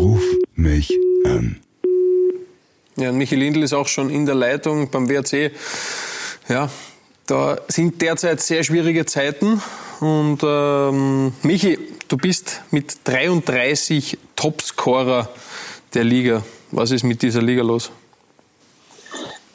Ruf 0.00 0.24
mich 0.54 0.98
an. 1.26 1.60
Ja, 2.96 3.12
Michi 3.12 3.36
Lindl 3.36 3.62
ist 3.62 3.74
auch 3.74 3.86
schon 3.86 4.08
in 4.08 4.24
der 4.24 4.34
Leitung 4.34 4.90
beim 4.90 5.10
WRC. 5.10 5.52
Ja, 6.48 6.70
da 7.26 7.58
sind 7.68 8.00
derzeit 8.00 8.40
sehr 8.40 8.64
schwierige 8.64 9.04
Zeiten. 9.04 9.60
Und 10.00 10.38
ähm, 10.42 11.34
Michi, 11.42 11.78
du 12.08 12.16
bist 12.16 12.62
mit 12.70 12.96
33 13.04 14.16
Topscorer 14.36 15.28
der 15.92 16.04
Liga. 16.04 16.42
Was 16.70 16.92
ist 16.92 17.02
mit 17.02 17.20
dieser 17.20 17.42
Liga 17.42 17.62
los? 17.62 17.90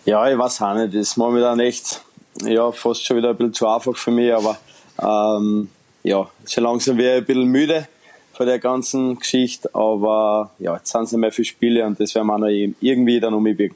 Ja, 0.05 0.31
ich 0.31 0.37
weiß 0.37 0.61
auch 0.61 0.75
nicht. 0.75 0.93
Das 0.93 1.01
ist 1.01 1.17
momentan 1.17 1.59
echt 1.59 2.03
ja, 2.43 2.71
fast 2.71 3.03
schon 3.03 3.17
wieder 3.17 3.31
ein 3.31 3.35
bisschen 3.35 3.55
zu 3.55 3.67
einfach 3.67 3.97
für 3.97 4.11
mich. 4.11 4.31
Aber 4.31 4.59
ähm, 5.01 5.69
ja, 6.03 6.29
schon 6.47 6.65
langsam 6.65 6.99
wäre 6.99 7.15
ich 7.15 7.23
ein 7.23 7.25
bisschen 7.25 7.47
müde 7.47 7.87
von 8.35 8.45
der 8.45 8.59
ganzen 8.59 9.17
Geschichte. 9.17 9.69
Aber 9.73 10.51
ja, 10.59 10.75
jetzt 10.75 10.91
sind 10.91 11.03
es 11.03 11.11
nicht 11.11 11.21
mehr 11.21 11.31
viele 11.31 11.45
Spiele 11.45 11.85
und 11.85 11.99
das 11.99 12.13
werden 12.15 12.27
wir 12.27 12.33
auch 12.33 12.39
noch 12.39 12.47
irgendwie 12.47 13.19
dann 13.19 13.33
umbiegen. 13.33 13.75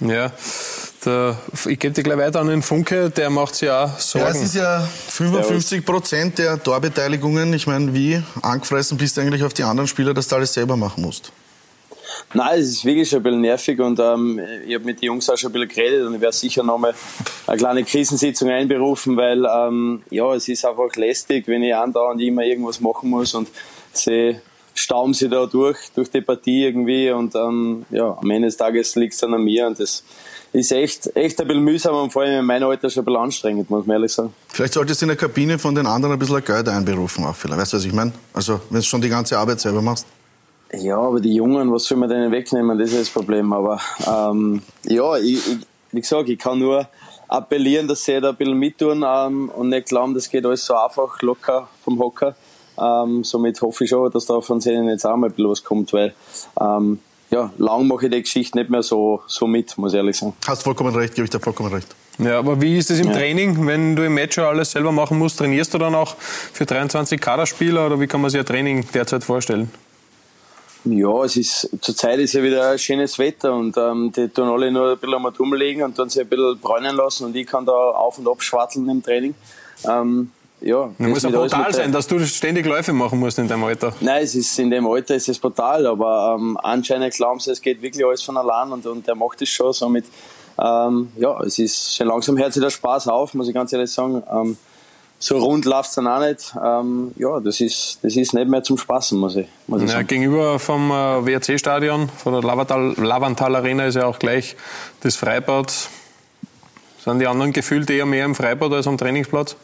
Ja, 0.00 0.32
der, 1.04 1.36
ich 1.66 1.78
gebe 1.78 1.94
dir 1.94 2.02
gleich 2.02 2.18
weiter 2.18 2.40
an 2.40 2.48
den 2.48 2.62
Funke, 2.62 3.10
der 3.10 3.30
macht 3.30 3.54
sich 3.54 3.68
ja 3.68 3.94
Sorgen. 3.98 4.26
Ja, 4.26 4.32
es 4.32 4.42
ist 4.42 4.54
ja 4.54 4.80
55 4.80 5.84
Prozent 5.84 6.38
der 6.38 6.60
Torbeteiligungen. 6.60 7.52
Ich 7.52 7.66
meine, 7.66 7.94
wie 7.94 8.20
angefressen 8.42 8.98
bist 8.98 9.16
du 9.16 9.20
eigentlich 9.20 9.44
auf 9.44 9.54
die 9.54 9.62
anderen 9.62 9.86
Spieler, 9.86 10.12
dass 10.12 10.28
du 10.28 10.36
alles 10.36 10.52
selber 10.52 10.76
machen 10.76 11.02
musst? 11.02 11.32
Nein, 12.32 12.58
es 12.58 12.70
ist 12.70 12.84
wirklich 12.84 13.08
schon 13.08 13.20
ein 13.20 13.22
bisschen 13.22 13.40
nervig 13.42 13.80
und 13.80 14.00
ähm, 14.00 14.40
ich 14.66 14.74
habe 14.74 14.84
mit 14.84 15.00
den 15.00 15.06
Jungs 15.06 15.28
auch 15.30 15.36
schon 15.36 15.50
ein 15.50 15.52
bisschen 15.52 15.68
geredet 15.68 16.06
und 16.06 16.14
ich 16.14 16.20
werde 16.20 16.36
sicher 16.36 16.62
nochmal 16.62 16.94
eine 17.46 17.56
kleine 17.56 17.84
Krisensitzung 17.84 18.50
einberufen, 18.50 19.16
weil 19.16 19.44
ähm, 19.44 20.02
ja, 20.10 20.34
es 20.34 20.48
ist 20.48 20.64
einfach 20.64 20.94
lästig, 20.96 21.46
wenn 21.46 21.62
ich 21.62 21.74
andauernd 21.74 22.20
immer 22.20 22.42
irgendwas 22.42 22.80
machen 22.80 23.10
muss 23.10 23.34
und 23.34 23.48
sie 23.96 24.36
stauben 24.74 25.14
sie 25.14 25.28
da 25.28 25.46
durch, 25.46 25.78
durch 25.94 26.10
die 26.10 26.20
Partie 26.20 26.64
irgendwie 26.64 27.10
und 27.10 27.34
ähm, 27.34 27.86
ja, 27.90 28.18
am 28.20 28.30
Ende 28.30 28.48
des 28.48 28.56
Tages 28.56 28.96
liegt 28.96 29.14
es 29.14 29.20
dann 29.20 29.32
an 29.34 29.42
mir 29.42 29.66
und 29.66 29.78
das 29.78 30.02
ist 30.52 30.72
echt, 30.72 31.16
echt 31.16 31.40
ein 31.40 31.48
bisschen 31.48 31.62
mühsam 31.62 31.94
und 31.94 32.12
vor 32.12 32.22
allem 32.22 32.40
in 32.40 32.46
meinem 32.46 32.68
Alter 32.68 32.90
schon 32.90 33.02
ein 33.02 33.04
bisschen 33.06 33.20
anstrengend, 33.20 33.70
muss 33.70 33.86
man 33.86 33.96
ehrlich 33.96 34.12
sagen. 34.12 34.34
Vielleicht 34.48 34.74
solltest 34.74 35.00
du 35.00 35.04
in 35.04 35.08
der 35.08 35.16
Kabine 35.16 35.58
von 35.58 35.74
den 35.74 35.86
anderen 35.86 36.14
ein 36.14 36.18
bisschen 36.18 36.44
Geld 36.44 36.68
einberufen 36.68 37.24
auch 37.24 37.36
vielleicht, 37.36 37.60
weißt 37.60 37.72
du, 37.72 37.76
was 37.76 37.84
ich 37.84 37.92
meine? 37.92 38.12
Also, 38.32 38.60
wenn 38.70 38.80
du 38.80 38.86
schon 38.86 39.00
die 39.00 39.08
ganze 39.08 39.38
Arbeit 39.38 39.60
selber 39.60 39.82
machst. 39.82 40.06
Ja, 40.72 40.98
aber 40.98 41.20
die 41.20 41.34
Jungen, 41.34 41.72
was 41.72 41.84
soll 41.84 41.98
man 41.98 42.08
denen 42.08 42.32
wegnehmen, 42.32 42.78
das 42.78 42.90
ist 42.90 43.00
das 43.00 43.10
Problem. 43.10 43.52
Aber 43.52 43.80
ähm, 44.06 44.62
ja, 44.84 45.16
ich, 45.18 45.34
ich, 45.36 45.58
wie 45.92 46.00
gesagt, 46.00 46.28
ich 46.28 46.38
kann 46.38 46.58
nur 46.58 46.88
appellieren, 47.28 47.86
dass 47.86 48.04
sie 48.04 48.20
da 48.20 48.30
ein 48.30 48.36
bisschen 48.36 48.58
mittun 48.58 49.04
ähm, 49.06 49.50
und 49.50 49.68
nicht 49.68 49.88
glauben, 49.88 50.14
das 50.14 50.28
geht 50.28 50.44
alles 50.44 50.64
so 50.64 50.74
einfach, 50.74 51.20
locker 51.22 51.68
vom 51.84 51.98
Hocker. 51.98 52.34
Ähm, 52.78 53.24
somit 53.24 53.60
hoffe 53.62 53.84
ich 53.84 53.90
schon, 53.90 54.10
dass 54.10 54.26
da 54.26 54.40
von 54.40 54.60
denen 54.60 54.88
jetzt 54.88 55.04
auch 55.04 55.16
mal 55.16 55.28
ein 55.28 55.32
bisschen 55.32 55.50
was 55.50 55.64
kommt, 55.64 55.92
weil 55.92 56.14
ähm, 56.60 56.98
ja, 57.30 57.52
lang 57.58 57.86
mache 57.86 58.06
ich 58.06 58.12
die 58.12 58.22
Geschichte 58.22 58.58
nicht 58.58 58.70
mehr 58.70 58.82
so, 58.82 59.22
so 59.26 59.46
mit, 59.46 59.76
muss 59.78 59.92
ich 59.92 59.96
ehrlich 59.96 60.16
sagen. 60.16 60.34
Hast 60.46 60.62
vollkommen 60.62 60.94
recht, 60.94 61.14
gebe 61.14 61.24
ich 61.24 61.30
dir 61.30 61.40
vollkommen 61.40 61.72
recht. 61.72 61.88
Ja, 62.18 62.38
aber 62.38 62.60
wie 62.60 62.78
ist 62.78 62.90
es 62.90 63.00
im 63.00 63.08
ja. 63.08 63.14
Training, 63.14 63.66
wenn 63.66 63.96
du 63.96 64.04
im 64.04 64.14
Match 64.14 64.38
alles 64.38 64.70
selber 64.70 64.92
machen 64.92 65.18
musst? 65.18 65.38
Trainierst 65.38 65.74
du 65.74 65.78
dann 65.78 65.94
auch 65.94 66.14
für 66.16 66.64
23 66.64 67.20
Kaderspieler 67.20 67.86
oder 67.86 68.00
wie 68.00 68.06
kann 68.06 68.20
man 68.20 68.30
sich 68.30 68.38
ein 68.38 68.46
Training 68.46 68.86
derzeit 68.94 69.24
vorstellen? 69.24 69.70
Ja, 70.84 71.24
es 71.24 71.36
ist, 71.36 71.70
zurzeit 71.80 72.18
ist 72.18 72.34
ja 72.34 72.42
wieder 72.42 72.76
schönes 72.76 73.18
Wetter 73.18 73.54
und 73.54 73.76
ähm, 73.78 74.12
die 74.14 74.28
tun 74.28 74.48
alle 74.48 74.70
nur 74.70 74.92
ein 74.92 74.98
bisschen 74.98 75.14
am 75.14 75.24
Atom 75.26 75.54
legen 75.54 75.82
und 75.82 75.98
dann 75.98 76.10
sich 76.10 76.20
ein 76.20 76.28
bisschen 76.28 76.58
bräunen 76.60 76.94
lassen 76.94 77.24
und 77.24 77.34
ich 77.34 77.46
kann 77.46 77.64
da 77.64 77.72
auf 77.72 78.18
und 78.18 78.28
ab 78.28 78.42
schwatteln 78.42 78.88
im 78.90 79.02
Training. 79.02 79.34
Ähm, 79.88 80.30
ja, 80.64 80.90
muss 80.98 81.22
ja 81.22 81.30
brutal 81.30 81.74
sein, 81.74 81.92
dass 81.92 82.06
du 82.06 82.18
ständig 82.20 82.64
Läufe 82.64 82.92
machen 82.94 83.18
musst 83.18 83.38
in 83.38 83.46
deinem 83.46 83.64
Alter. 83.64 83.92
Nein, 84.00 84.22
es 84.22 84.34
ist, 84.34 84.58
in 84.58 84.70
dem 84.70 84.86
Alter 84.86 85.14
ist 85.14 85.28
es 85.28 85.38
brutal, 85.38 85.86
aber 85.86 86.36
ähm, 86.38 86.56
anscheinend 86.62 87.12
glauben 87.12 87.38
sie, 87.38 87.50
es 87.50 87.60
geht 87.60 87.82
wirklich 87.82 88.04
alles 88.04 88.22
von 88.22 88.36
allein 88.38 88.72
und, 88.72 88.86
und 88.86 89.06
der 89.06 89.14
macht 89.14 89.42
es 89.42 89.50
schon. 89.50 89.74
Somit, 89.74 90.06
ähm, 90.58 91.12
ja, 91.16 91.38
es 91.42 91.58
ist 91.58 91.96
schon 91.96 92.06
langsam 92.06 92.38
hört 92.38 92.54
sich 92.54 92.62
der 92.62 92.70
Spaß 92.70 93.08
auf, 93.08 93.34
muss 93.34 93.48
ich 93.48 93.54
ganz 93.54 93.72
ehrlich 93.74 93.90
sagen. 93.90 94.22
Ähm, 94.32 94.56
so 95.18 95.38
rund 95.38 95.66
läuft 95.66 95.90
es 95.90 95.94
dann 95.96 96.06
auch 96.06 96.20
nicht. 96.20 96.54
Ähm, 96.62 97.12
ja, 97.16 97.40
das 97.40 97.60
ist, 97.60 97.98
das 98.02 98.16
ist 98.16 98.32
nicht 98.32 98.48
mehr 98.48 98.62
zum 98.62 98.78
Spaßen, 98.78 99.18
muss 99.18 99.36
ich, 99.36 99.46
muss 99.66 99.82
ich 99.82 99.88
ja, 99.88 99.96
sagen. 99.96 100.06
Gegenüber 100.06 100.58
vom 100.58 100.90
äh, 100.90 100.94
WRC-Stadion, 100.94 102.08
von 102.08 102.32
der 102.32 102.42
Lavantal, 102.42 102.94
Lavantal 102.96 103.54
Arena, 103.56 103.84
ist 103.84 103.96
ja 103.96 104.06
auch 104.06 104.18
gleich 104.18 104.56
das 105.00 105.16
Freibad. 105.16 105.72
Sind 107.04 107.18
die 107.18 107.26
anderen 107.26 107.52
gefühlt 107.52 107.90
eher 107.90 108.06
mehr 108.06 108.24
im 108.24 108.34
Freibad 108.34 108.72
als 108.72 108.86
am 108.86 108.96
Trainingsplatz? 108.96 109.56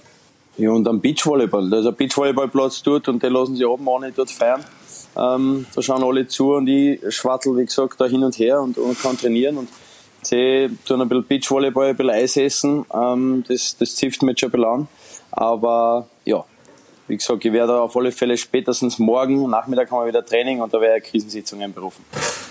Ja, 0.60 0.72
und 0.72 0.86
am 0.86 1.00
Beachvolleyball. 1.00 1.70
Da 1.70 1.78
ist 1.78 1.86
ein 1.86 1.94
Beachvolleyballplatz 1.94 2.82
dort 2.82 3.08
und 3.08 3.22
den 3.22 3.32
lassen 3.32 3.56
sie 3.56 3.64
oben 3.64 3.88
auch 3.88 3.98
nicht 3.98 4.18
dort 4.18 4.30
feiern. 4.30 4.62
Ähm, 5.16 5.64
da 5.74 5.80
schauen 5.80 6.04
alle 6.04 6.26
zu 6.28 6.52
und 6.52 6.68
ich 6.68 7.00
schwattel, 7.14 7.56
wie 7.56 7.64
gesagt, 7.64 7.98
da 7.98 8.04
hin 8.04 8.22
und 8.22 8.38
her 8.38 8.60
und, 8.60 8.76
und 8.76 9.00
kann 9.00 9.16
trainieren. 9.16 9.56
Und 9.56 9.70
sie 10.20 10.68
tun 10.84 11.00
ein 11.00 11.08
bisschen 11.08 11.26
Beachvolleyball, 11.26 11.88
ein 11.88 11.96
bisschen 11.96 12.10
Eis 12.12 12.36
essen. 12.36 12.84
Ähm, 12.92 13.42
das, 13.48 13.78
das 13.78 13.96
zifft 13.96 14.22
mich 14.22 14.38
schon 14.38 14.50
ein 14.50 14.52
bisschen 14.52 14.66
an. 14.66 14.88
Aber 15.30 16.08
ja, 16.26 16.44
wie 17.08 17.16
gesagt, 17.16 17.42
ich 17.42 17.52
werde 17.54 17.80
auf 17.80 17.96
alle 17.96 18.12
Fälle 18.12 18.36
spätestens 18.36 18.98
morgen 18.98 19.48
Nachmittag 19.48 19.90
haben 19.90 20.02
wir 20.02 20.08
wieder 20.08 20.26
Training 20.26 20.60
und 20.60 20.74
da 20.74 20.80
werde 20.82 20.98
ich 20.98 21.04
eine 21.04 21.10
Krisensitzung 21.10 21.62
einberufen. 21.62 22.04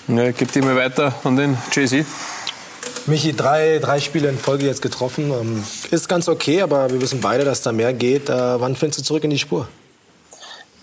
Ja, 0.08 0.32
gib 0.32 0.52
die 0.52 0.62
mal 0.62 0.76
weiter 0.76 1.14
an 1.24 1.36
den 1.36 1.56
JC. 1.72 2.04
Michi, 3.10 3.34
drei, 3.34 3.80
drei 3.80 4.00
Spiele 4.00 4.30
in 4.30 4.38
Folge 4.38 4.68
jetzt 4.68 4.84
getroffen. 4.84 5.32
Ähm, 5.32 5.64
ist 5.90 6.08
ganz 6.08 6.30
okay, 6.30 6.62
aber 6.62 6.92
wir 6.92 7.02
wissen 7.02 7.20
beide, 7.22 7.44
dass 7.44 7.64
da 7.64 7.72
mehr 7.72 7.92
geht. 7.92 8.30
Äh, 8.30 8.62
wann 8.62 8.76
findest 8.76 9.00
du 9.00 9.04
zurück 9.04 9.24
in 9.24 9.32
die 9.32 9.40
Spur? 9.40 9.68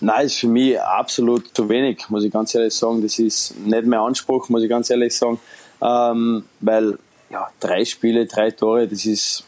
Nein, 0.01 0.27
ist 0.27 0.41
für 0.41 0.49
mich 0.49 0.81
absolut 0.81 1.55
zu 1.55 1.69
wenig, 1.69 2.05
muss 2.09 2.25
ich 2.25 2.33
ganz 2.33 2.53
ehrlich 2.55 2.75
sagen. 2.75 3.01
Das 3.01 3.19
ist 3.21 3.57
nicht 3.59 3.87
mehr 3.87 4.01
Anspruch, 4.01 4.49
muss 4.49 4.63
ich 4.63 4.69
ganz 4.69 4.91
ehrlich 4.91 5.17
sagen. 5.17 5.39
Ähm, 5.81 6.45
weil 6.61 6.99
ja, 7.31 7.49
drei 7.61 7.85
Spiele, 7.85 8.27
drei 8.27 8.51
Tore, 8.51 8.89
das 8.89 9.07
ist 9.07 9.45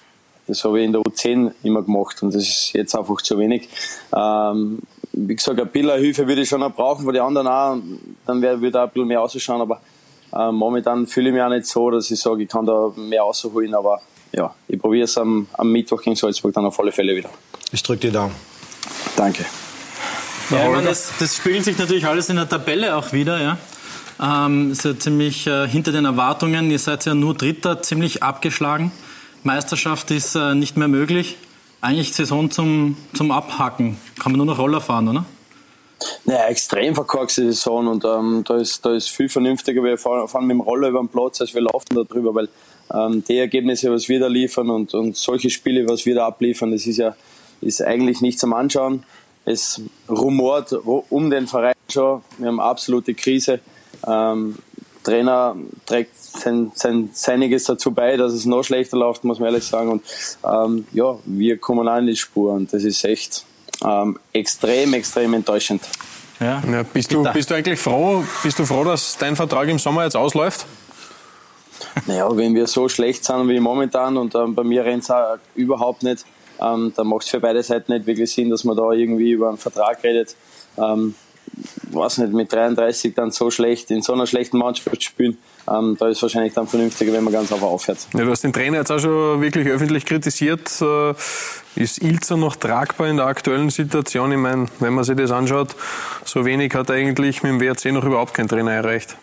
das 0.46 0.64
habe 0.64 0.78
ich 0.80 0.86
in 0.86 0.92
der 0.92 1.02
U10 1.02 1.52
immer 1.62 1.82
gemacht 1.82 2.22
und 2.22 2.34
das 2.34 2.42
ist 2.42 2.72
jetzt 2.72 2.96
einfach 2.96 3.20
zu 3.20 3.38
wenig. 3.38 3.68
Ähm, 4.16 4.78
wie 5.12 5.34
gesagt, 5.34 5.60
ein 5.60 5.68
bisschen 5.68 5.98
Hilfe 5.98 6.26
würde 6.26 6.40
ich 6.40 6.48
schon 6.48 6.60
noch 6.60 6.74
brauchen, 6.74 7.04
von 7.04 7.12
den 7.12 7.22
anderen 7.22 7.46
auch. 7.46 7.76
Dann 8.24 8.40
würde 8.40 8.78
auch 8.80 8.84
ein 8.84 8.90
bisschen 8.90 9.08
mehr 9.08 9.20
ausschauen, 9.20 9.60
aber 9.60 9.80
äh, 10.34 10.52
momentan 10.52 11.06
fühle 11.06 11.28
ich 11.28 11.34
mich 11.34 11.42
auch 11.42 11.48
nicht 11.48 11.66
so, 11.66 11.90
dass 11.90 12.10
ich 12.10 12.20
sage, 12.20 12.42
ich 12.42 12.48
kann 12.48 12.66
da 12.66 12.92
mehr 12.96 13.22
rausholen, 13.22 13.74
aber 13.74 14.00
ja, 14.32 14.54
ich 14.68 14.78
probiere 14.78 15.04
es 15.04 15.16
am, 15.16 15.46
am 15.54 15.72
Mittwoch 15.72 16.02
gegen 16.02 16.16
Salzburg 16.16 16.52
dann 16.54 16.66
auf 16.66 16.78
alle 16.78 16.92
Fälle 16.92 17.16
wieder. 17.16 17.30
Ich 17.72 17.82
drücke 17.82 18.00
dir 18.00 18.12
Daumen. 18.12 18.34
Danke. 19.16 19.44
Ja, 20.50 20.64
ich 20.64 20.70
meine, 20.70 20.88
das, 20.88 21.12
das 21.18 21.36
spiegelt 21.36 21.64
sich 21.64 21.78
natürlich 21.78 22.06
alles 22.06 22.28
in 22.30 22.36
der 22.36 22.48
Tabelle 22.48 22.96
auch 22.96 23.12
wieder, 23.12 23.40
ja. 23.40 23.58
Ähm, 24.20 24.72
ist 24.72 24.84
ja 24.84 24.98
ziemlich 24.98 25.46
äh, 25.46 25.68
hinter 25.68 25.92
den 25.92 26.04
Erwartungen. 26.04 26.70
Ihr 26.70 26.78
seid 26.78 27.04
ja 27.04 27.14
nur 27.14 27.34
Dritter, 27.34 27.82
ziemlich 27.82 28.22
abgeschlagen. 28.22 28.90
Meisterschaft 29.44 30.10
ist 30.10 30.34
äh, 30.34 30.54
nicht 30.54 30.76
mehr 30.76 30.88
möglich. 30.88 31.36
Eigentlich 31.80 32.12
Saison 32.12 32.50
zum, 32.50 32.96
zum 33.14 33.30
Abhacken. 33.30 33.96
Kann 34.18 34.32
man 34.32 34.38
nur 34.38 34.46
noch 34.46 34.58
Roller 34.58 34.80
fahren, 34.80 35.08
oder? 35.08 35.24
Naja, 36.24 36.46
extrem 36.46 36.94
verkorkste 36.94 37.44
Saison 37.46 37.88
und 37.88 38.04
ähm, 38.04 38.44
da, 38.46 38.56
ist, 38.56 38.84
da 38.84 38.94
ist 38.94 39.08
viel 39.08 39.28
vernünftiger. 39.28 39.82
Wir 39.82 39.98
fahren, 39.98 40.28
fahren 40.28 40.46
mit 40.46 40.54
dem 40.54 40.60
Roller 40.60 40.88
über 40.88 41.00
den 41.00 41.08
Platz, 41.08 41.40
als 41.40 41.54
wir 41.54 41.62
laufen 41.62 41.94
da 41.94 42.02
drüber, 42.02 42.34
weil 42.34 42.48
ähm, 42.92 43.24
die 43.26 43.38
Ergebnisse, 43.38 43.90
was 43.92 44.08
wir 44.08 44.20
da 44.20 44.28
liefern 44.28 44.70
und, 44.70 44.94
und 44.94 45.16
solche 45.16 45.50
Spiele, 45.50 45.88
was 45.88 46.06
wir 46.06 46.14
da 46.14 46.26
abliefern, 46.26 46.70
das 46.70 46.86
ist 46.86 46.98
ja 46.98 47.16
ist 47.60 47.82
eigentlich 47.82 48.20
nicht 48.20 48.38
zum 48.38 48.52
Anschauen. 48.52 49.04
Es 49.44 49.80
rumort 50.08 50.72
um 50.72 51.30
den 51.30 51.46
Verein 51.46 51.74
schon. 51.88 52.22
Wir 52.38 52.48
haben 52.48 52.60
absolute 52.60 53.14
Krise. 53.14 53.60
Ähm, 54.06 54.56
Trainer 55.02 55.56
trägt 55.86 56.16
sein, 56.16 56.70
sein, 56.74 57.10
seiniges 57.12 57.64
dazu 57.64 57.92
bei, 57.92 58.16
dass 58.16 58.32
es 58.32 58.44
noch 58.44 58.62
schlechter 58.62 58.98
läuft, 58.98 59.24
muss 59.24 59.38
man 59.38 59.48
ehrlich 59.48 59.64
sagen. 59.64 59.90
Und 59.90 60.02
ähm, 60.44 60.86
ja, 60.92 61.18
wir 61.24 61.56
kommen 61.58 61.88
in 61.88 62.06
die 62.06 62.16
Spur 62.16 62.52
und 62.52 62.72
das 62.72 62.84
ist 62.84 63.04
echt 63.04 63.44
ähm, 63.84 64.18
extrem, 64.32 64.94
extrem 64.94 65.34
enttäuschend. 65.34 65.82
Ja. 66.40 66.62
ja 66.70 66.82
bist, 66.82 67.12
du, 67.12 67.24
bist 67.32 67.50
du 67.50 67.54
eigentlich 67.54 67.80
froh, 67.80 68.22
bist 68.42 68.58
du 68.58 68.64
froh, 68.64 68.84
dass 68.84 69.16
dein 69.18 69.36
Vertrag 69.36 69.68
im 69.68 69.78
Sommer 69.78 70.04
jetzt 70.04 70.16
ausläuft? 70.16 70.66
Naja, 72.06 72.28
wenn 72.36 72.54
wir 72.54 72.66
so 72.66 72.88
schlecht 72.88 73.24
sind 73.24 73.48
wie 73.48 73.60
momentan 73.60 74.16
und 74.16 74.34
ähm, 74.34 74.54
bei 74.54 74.64
mir 74.64 74.84
rennt 74.84 75.04
es 75.04 75.12
überhaupt 75.54 76.02
nicht, 76.02 76.24
ähm, 76.60 76.92
dann 76.96 77.06
macht 77.06 77.22
es 77.22 77.28
für 77.28 77.40
beide 77.40 77.62
Seiten 77.62 77.92
nicht 77.92 78.06
wirklich 78.06 78.30
Sinn, 78.32 78.50
dass 78.50 78.64
man 78.64 78.76
da 78.76 78.90
irgendwie 78.92 79.32
über 79.32 79.48
einen 79.48 79.58
Vertrag 79.58 80.02
redet. 80.02 80.34
Ähm, 80.76 81.14
weiß 81.90 82.18
nicht, 82.18 82.32
mit 82.32 82.52
33 82.52 83.14
dann 83.14 83.30
so 83.30 83.50
schlecht, 83.50 83.90
in 83.90 84.02
so 84.02 84.12
einer 84.12 84.26
schlechten 84.26 84.58
Mannschaft 84.58 85.02
spielen, 85.02 85.38
ähm, 85.70 85.96
da 85.98 86.08
ist 86.08 86.22
wahrscheinlich 86.22 86.54
dann 86.54 86.66
vernünftiger, 86.66 87.12
wenn 87.12 87.24
man 87.24 87.32
ganz 87.32 87.52
einfach 87.52 87.66
aufhört. 87.66 87.98
Ja, 88.14 88.24
du 88.24 88.30
hast 88.30 88.42
den 88.42 88.52
Trainer 88.52 88.78
jetzt 88.78 88.90
auch 88.90 88.98
schon 88.98 89.40
wirklich 89.40 89.68
öffentlich 89.68 90.06
kritisiert. 90.06 90.70
Äh, 90.80 91.14
ist 91.76 92.02
Ilzer 92.02 92.36
noch 92.36 92.56
tragbar 92.56 93.08
in 93.08 93.16
der 93.16 93.26
aktuellen 93.26 93.70
Situation? 93.70 94.32
Ich 94.32 94.38
meine, 94.38 94.66
wenn 94.80 94.94
man 94.94 95.04
sich 95.04 95.16
das 95.16 95.30
anschaut, 95.30 95.76
so 96.24 96.44
wenig 96.44 96.74
hat 96.74 96.90
eigentlich 96.90 97.42
mit 97.42 97.52
dem 97.52 97.60
WRC 97.60 97.92
noch 97.92 98.04
überhaupt 98.04 98.34
kein 98.34 98.48
Trainer 98.48 98.72
erreicht. 98.72 99.16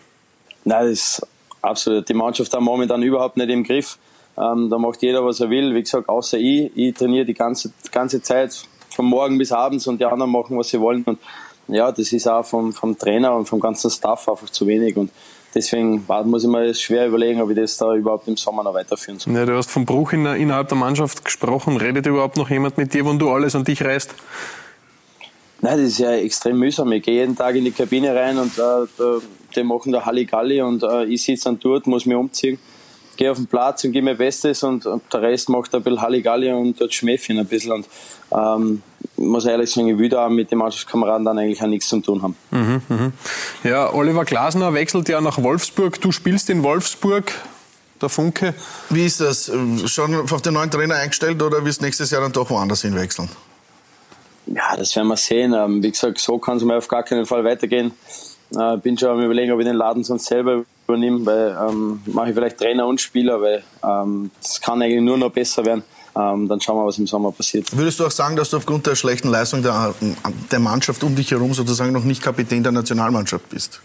Nein, 0.64 0.90
das 0.90 0.92
ist 0.92 1.26
absolut. 1.62 2.08
Die 2.08 2.14
Mannschaft 2.14 2.52
hat 2.52 2.60
momentan 2.60 3.02
überhaupt 3.02 3.36
nicht 3.36 3.50
im 3.50 3.64
Griff. 3.64 3.98
Ähm, 4.38 4.68
da 4.70 4.78
macht 4.78 5.02
jeder, 5.02 5.24
was 5.24 5.40
er 5.40 5.50
will. 5.50 5.74
Wie 5.74 5.82
gesagt, 5.82 6.08
außer 6.08 6.38
ich. 6.38 6.70
Ich 6.74 6.94
trainiere 6.94 7.24
die 7.24 7.34
ganze, 7.34 7.72
ganze 7.90 8.22
Zeit 8.22 8.52
von 8.90 9.06
morgen 9.06 9.38
bis 9.38 9.52
abends 9.52 9.86
und 9.86 10.00
die 10.00 10.04
anderen 10.04 10.30
machen, 10.30 10.58
was 10.58 10.68
sie 10.68 10.80
wollen. 10.80 11.04
Und 11.04 11.18
ja, 11.68 11.90
das 11.90 12.12
ist 12.12 12.28
auch 12.28 12.44
vom, 12.44 12.72
vom 12.72 12.96
Trainer 12.96 13.34
und 13.34 13.46
vom 13.46 13.60
ganzen 13.60 13.90
Staff 13.90 14.28
einfach 14.28 14.50
zu 14.50 14.66
wenig. 14.66 14.96
Und 14.96 15.10
deswegen 15.56 16.04
muss 16.26 16.44
ich 16.44 16.50
mir 16.50 16.74
schwer 16.74 17.06
überlegen, 17.08 17.40
ob 17.40 17.50
ich 17.50 17.56
das 17.56 17.76
da 17.78 17.94
überhaupt 17.94 18.28
im 18.28 18.36
Sommer 18.36 18.62
noch 18.62 18.74
weiterführen 18.74 19.18
soll. 19.18 19.34
Ja, 19.34 19.46
du 19.46 19.56
hast 19.56 19.70
vom 19.70 19.86
Bruch 19.86 20.12
in, 20.12 20.26
innerhalb 20.26 20.68
der 20.68 20.76
Mannschaft 20.76 21.24
gesprochen. 21.24 21.78
Redet 21.78 22.06
überhaupt 22.06 22.36
noch 22.36 22.50
jemand 22.50 22.76
mit 22.76 22.92
dir, 22.92 23.06
wenn 23.06 23.18
du 23.18 23.30
alles 23.30 23.56
an 23.56 23.64
dich 23.64 23.82
reißt? 23.82 24.14
Nein, 25.62 25.78
das 25.78 25.88
ist 25.88 25.98
ja 25.98 26.12
extrem 26.12 26.58
mühsam. 26.58 26.92
Ich 26.92 27.02
gehe 27.02 27.14
jeden 27.14 27.34
Tag 27.34 27.56
in 27.56 27.64
die 27.64 27.70
Kabine 27.70 28.14
rein 28.14 28.38
und 28.38 28.58
äh, 28.58 29.02
die 29.56 29.64
machen 29.64 29.90
da 29.90 30.04
Halligalli 30.04 30.60
und 30.60 30.82
äh, 30.82 31.04
ich 31.06 31.22
sitze 31.22 31.44
dann 31.44 31.58
dort, 31.58 31.86
muss 31.86 32.04
mich 32.04 32.16
umziehen, 32.16 32.58
gehe 33.16 33.30
auf 33.30 33.36
den 33.36 33.46
Platz 33.46 33.84
und 33.84 33.92
gebe 33.92 34.04
mir 34.04 34.14
Bestes 34.14 34.62
und, 34.62 34.86
und 34.86 35.02
der 35.12 35.22
Rest 35.22 35.48
macht 35.48 35.74
ein 35.74 35.82
bisschen 35.82 36.00
Halligalli 36.00 36.52
und 36.52 36.80
dort 36.80 36.94
Schmäffchen 36.94 37.38
ein 37.38 37.46
bisschen. 37.46 37.72
Und 37.72 37.86
ähm, 38.32 38.82
muss 39.16 39.44
ehrlich 39.46 39.70
sagen, 39.70 39.88
ich 39.88 39.98
will 39.98 40.08
da 40.08 40.28
mit 40.28 40.50
den 40.50 40.58
Mannschaftskameraden 40.58 41.24
dann 41.24 41.38
eigentlich 41.38 41.62
auch 41.62 41.66
nichts 41.66 41.88
zu 41.88 42.00
tun 42.00 42.22
haben. 42.22 42.36
Mhm, 42.50 42.82
mh. 42.88 43.12
Ja, 43.64 43.92
Oliver 43.92 44.24
Glasner 44.24 44.74
wechselt 44.74 45.08
ja 45.08 45.20
nach 45.20 45.42
Wolfsburg. 45.42 46.00
Du 46.00 46.12
spielst 46.12 46.50
in 46.50 46.62
Wolfsburg. 46.62 47.32
Der 48.00 48.10
Funke. 48.10 48.52
Wie 48.90 49.06
ist 49.06 49.22
das? 49.22 49.50
Schon 49.86 50.14
auf 50.14 50.42
den 50.42 50.52
neuen 50.52 50.70
Trainer 50.70 50.96
eingestellt 50.96 51.42
oder 51.42 51.64
wirst 51.64 51.80
du 51.80 51.86
nächstes 51.86 52.10
Jahr 52.10 52.20
dann 52.20 52.32
doch 52.32 52.50
woanders 52.50 52.82
hinwechseln? 52.82 53.30
Ja, 54.46 54.76
das 54.76 54.94
werden 54.94 55.08
wir 55.08 55.16
sehen. 55.16 55.54
Ähm, 55.54 55.82
wie 55.82 55.90
gesagt, 55.90 56.18
so 56.18 56.36
kann 56.38 56.58
es 56.58 56.62
mir 56.62 56.76
auf 56.76 56.88
gar 56.88 57.02
keinen 57.02 57.24
Fall 57.24 57.42
weitergehen. 57.44 57.92
Äh, 58.54 58.76
bin 58.76 58.98
schon 58.98 59.08
am 59.08 59.22
überlegen, 59.22 59.50
ob 59.52 59.60
ich 59.60 59.66
den 59.66 59.76
Laden 59.76 60.04
sonst 60.04 60.26
selber 60.26 60.64
übernehme, 60.86 61.24
weil 61.26 61.56
ähm, 61.68 62.00
mache 62.06 62.28
ich 62.28 62.34
vielleicht 62.34 62.58
Trainer 62.58 62.86
und 62.86 63.00
Spieler, 63.00 63.40
weil 63.40 63.62
ähm, 63.84 64.30
das 64.42 64.60
kann 64.60 64.82
eigentlich 64.82 65.02
nur 65.02 65.18
noch 65.18 65.30
besser 65.30 65.64
werden. 65.64 65.82
Ähm, 66.16 66.48
dann 66.48 66.60
schauen 66.60 66.76
wir, 66.76 66.86
was 66.86 66.98
im 66.98 67.06
Sommer 67.06 67.30
passiert. 67.32 67.76
Würdest 67.76 68.00
du 68.00 68.06
auch 68.06 68.10
sagen, 68.10 68.36
dass 68.36 68.50
du 68.50 68.56
aufgrund 68.56 68.86
der 68.86 68.94
schlechten 68.94 69.28
Leistung 69.28 69.62
der, 69.62 69.94
der 70.50 70.58
Mannschaft 70.58 71.04
um 71.04 71.14
dich 71.14 71.30
herum 71.30 71.52
sozusagen 71.52 71.92
noch 71.92 72.04
nicht 72.04 72.22
Kapitän 72.22 72.62
der 72.62 72.72
Nationalmannschaft 72.72 73.48
bist? 73.50 73.80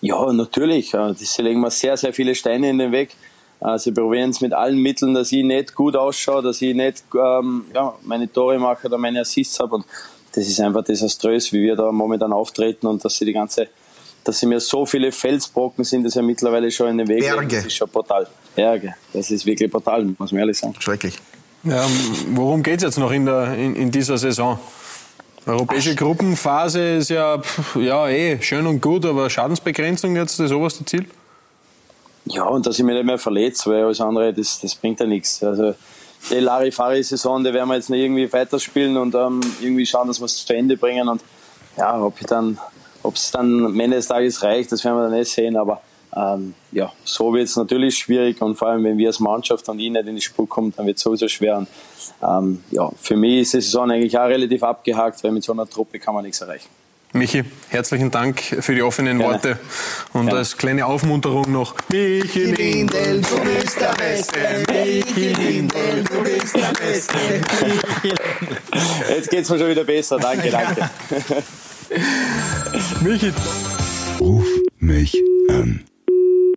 Ja, 0.00 0.32
natürlich. 0.32 0.94
Äh, 0.94 1.14
sie 1.14 1.42
legen 1.42 1.60
mir 1.60 1.70
sehr, 1.70 1.96
sehr 1.96 2.12
viele 2.12 2.34
Steine 2.34 2.70
in 2.70 2.78
den 2.78 2.92
Weg. 2.92 3.16
Sie 3.76 3.92
probieren 3.92 4.30
es 4.30 4.40
mit 4.40 4.54
allen 4.54 4.78
Mitteln, 4.78 5.12
dass 5.12 5.30
ich 5.32 5.44
nicht 5.44 5.74
gut 5.74 5.94
ausschaue, 5.94 6.40
dass 6.40 6.62
ich 6.62 6.74
nicht 6.74 7.04
ähm, 7.14 7.66
ja, 7.74 7.94
meine 8.04 8.32
Tore 8.32 8.58
mache 8.58 8.86
oder 8.86 8.96
meine 8.96 9.20
Assists 9.20 9.60
habe. 9.60 9.74
Und 9.74 9.84
das 10.32 10.46
ist 10.46 10.60
einfach 10.60 10.82
desaströs, 10.82 11.52
wie 11.52 11.62
wir 11.62 11.76
da 11.76 11.90
momentan 11.92 12.32
auftreten 12.32 12.86
und 12.86 13.04
dass 13.04 13.16
sie 13.16 13.24
die 13.24 13.32
ganze, 13.32 13.68
dass 14.24 14.40
sie 14.40 14.46
mir 14.46 14.60
so 14.60 14.86
viele 14.86 15.12
Felsbrocken 15.12 15.84
sind, 15.84 16.04
das 16.04 16.14
ja 16.14 16.22
mittlerweile 16.22 16.70
schon 16.70 16.88
in 16.88 16.98
den 16.98 17.08
Weg. 17.08 17.20
Berge. 17.20 17.56
Das 17.56 17.66
ist 17.66 17.74
schon 17.74 17.88
brutal. 17.88 18.26
Berge. 18.54 18.94
Das 19.12 19.30
ist 19.30 19.46
wirklich 19.46 19.70
brutal, 19.70 20.04
muss 20.18 20.32
man 20.32 20.40
ehrlich 20.40 20.58
sagen. 20.58 20.74
Schrecklich. 20.78 21.16
Ja, 21.64 21.86
worum 22.32 22.62
geht 22.62 22.78
es 22.78 22.82
jetzt 22.84 22.98
noch 22.98 23.10
in, 23.10 23.26
der, 23.26 23.54
in, 23.54 23.76
in 23.76 23.90
dieser 23.90 24.16
Saison? 24.16 24.58
Europäische 25.46 25.94
Gruppenphase 25.94 26.96
ist 26.96 27.10
ja, 27.10 27.40
ja 27.74 28.08
eh 28.08 28.40
schön 28.42 28.66
und 28.66 28.80
gut, 28.80 29.04
aber 29.06 29.28
Schadensbegrenzung 29.28 30.16
jetzt 30.16 30.38
das 30.38 30.52
oberste 30.52 30.84
Ziel? 30.84 31.06
Ja, 32.26 32.44
und 32.44 32.66
dass 32.66 32.78
ich 32.78 32.84
mich 32.84 32.94
nicht 32.94 33.06
mehr 33.06 33.18
verletze, 33.18 33.70
weil 33.70 33.84
alles 33.84 34.00
andere, 34.00 34.32
das, 34.32 34.60
das 34.60 34.74
bringt 34.74 35.00
ja 35.00 35.06
nichts. 35.06 35.42
Also, 35.42 35.74
die 36.28 36.34
Larifari-Saison, 36.34 37.42
die 37.42 37.52
werden 37.52 37.68
wir 37.68 37.76
jetzt 37.76 37.88
nicht 37.88 38.02
irgendwie 38.02 38.30
weiterspielen 38.30 38.96
und 38.98 39.14
ähm, 39.14 39.40
irgendwie 39.60 39.86
schauen, 39.86 40.08
dass 40.08 40.20
wir 40.20 40.26
es 40.26 40.44
zu 40.44 40.54
Ende 40.54 40.76
bringen. 40.76 41.08
Und 41.08 41.22
ja, 41.78 42.00
ob 42.00 42.20
ich 42.20 42.26
dann, 42.26 42.58
ob 43.02 43.14
es 43.14 43.30
dann 43.30 43.66
am 43.66 43.80
Ende 43.80 43.96
des 43.96 44.08
Tages 44.08 44.42
reicht, 44.42 44.72
das 44.72 44.84
werden 44.84 44.96
wir 44.96 45.04
dann 45.04 45.18
nicht 45.18 45.30
sehen. 45.30 45.56
Aber 45.56 45.80
ähm, 46.16 46.54
ja, 46.72 46.92
so 47.04 47.32
wird 47.32 47.44
es 47.44 47.56
natürlich 47.56 47.98
schwierig 47.98 48.40
und 48.42 48.56
vor 48.56 48.68
allem, 48.68 48.82
wenn 48.84 48.98
wir 48.98 49.08
als 49.08 49.20
Mannschaft 49.20 49.68
und 49.68 49.78
ich 49.78 49.90
nicht 49.90 50.06
in 50.06 50.16
die 50.16 50.20
Spur 50.20 50.48
kommen, 50.48 50.72
dann 50.76 50.86
wird 50.86 50.96
es 50.96 51.02
sowieso 51.02 51.28
schwer. 51.28 51.58
Und, 51.58 51.68
ähm, 52.22 52.64
ja, 52.70 52.90
für 53.00 53.16
mich 53.16 53.42
ist 53.42 53.54
die 53.54 53.60
Saison 53.60 53.90
eigentlich 53.90 54.18
auch 54.18 54.26
relativ 54.26 54.62
abgehakt, 54.62 55.22
weil 55.22 55.30
mit 55.30 55.44
so 55.44 55.52
einer 55.52 55.68
Truppe 55.68 55.98
kann 55.98 56.14
man 56.14 56.24
nichts 56.24 56.40
erreichen. 56.40 56.68
Michi, 57.12 57.42
herzlichen 57.70 58.12
Dank 58.12 58.40
für 58.40 58.72
die 58.72 58.82
offenen 58.82 59.18
Gerne. 59.18 59.34
Worte 59.34 59.58
und 60.12 60.26
Gerne. 60.26 60.38
als 60.38 60.56
kleine 60.56 60.86
Aufmunterung 60.86 61.50
noch. 61.50 61.74
Michi 61.88 62.52
Lindel, 62.52 63.20
du 63.20 63.40
bist 63.40 63.80
der 63.80 63.94
Beste. 63.94 64.38
Michi 64.68 65.32
Lindel, 65.32 66.04
du 66.04 66.22
bist 66.22 66.54
der 66.54 66.72
Beste. 66.72 67.18
Jetzt 69.08 69.30
geht's 69.30 69.50
mir 69.50 69.58
schon 69.58 69.68
wieder 69.70 69.84
besser. 69.84 70.18
Danke, 70.18 70.50
danke. 70.50 70.88
Michi. 73.02 73.32
Ruf 74.20 74.46
mich 74.78 75.14
an. 75.48 75.84